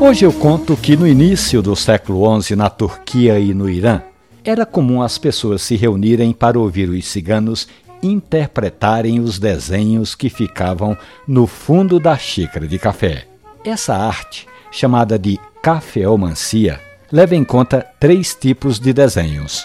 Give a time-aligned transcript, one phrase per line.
[0.00, 4.00] Hoje eu conto que no início do século XI, na Turquia e no Irã,
[4.44, 7.68] era comum as pessoas se reunirem para ouvir os ciganos
[8.02, 13.26] interpretarem os desenhos que ficavam no fundo da xícara de café.
[13.64, 19.64] Essa arte, chamada de cafeomancia, leva em conta três tipos de desenhos: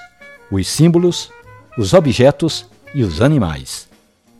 [0.52, 1.30] os símbolos,
[1.78, 3.93] os objetos e os animais.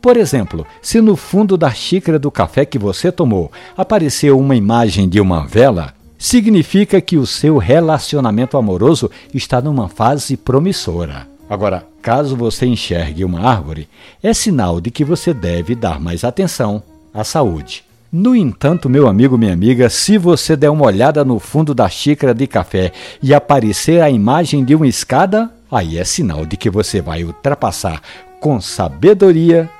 [0.04, 5.08] Por exemplo, se no fundo da xícara do café que você tomou apareceu uma imagem
[5.08, 11.26] de uma vela, significa que o seu relacionamento amoroso está numa fase promissora.
[11.48, 13.88] Agora, caso você enxergue uma árvore,
[14.22, 16.82] é sinal de que você deve dar mais atenção
[17.14, 17.82] à saúde.
[18.12, 22.34] No entanto, meu amigo, minha amiga, se você der uma olhada no fundo da xícara
[22.34, 22.92] de café
[23.22, 28.02] e aparecer a imagem de uma escada, aí é sinal de que você vai ultrapassar
[28.38, 29.70] com sabedoria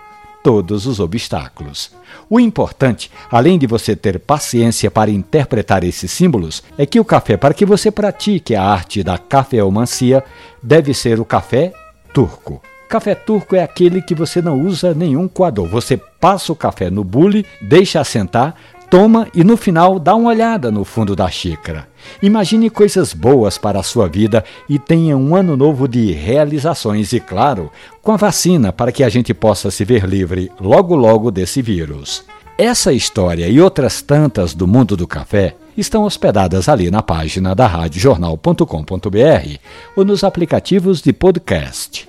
[0.44, 1.90] todos os obstáculos.
[2.28, 7.38] O importante, além de você ter paciência para interpretar esses símbolos, é que o café,
[7.38, 10.22] para que você pratique a arte da cafeomancia,
[10.62, 11.72] deve ser o café
[12.12, 12.60] turco.
[12.90, 15.66] Café turco é aquele que você não usa nenhum coador.
[15.66, 18.54] Você passa o café no bule, deixa assentar,
[18.90, 21.88] toma e no final dá uma olhada no fundo da xícara.
[22.22, 27.20] Imagine coisas boas para a sua vida e tenha um ano novo de realizações e,
[27.20, 27.70] claro,
[28.02, 32.24] com a vacina para que a gente possa se ver livre logo logo desse vírus.
[32.56, 37.66] Essa história e outras tantas do mundo do café estão hospedadas ali na página da
[37.66, 39.58] radiojornal.com.br
[39.96, 42.08] ou nos aplicativos de podcast.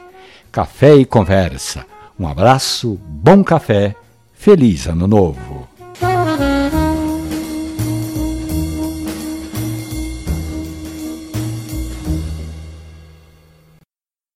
[0.52, 1.86] Café e Conversa.
[2.17, 3.95] Um abraço, bom café,
[4.34, 5.55] feliz ano novo.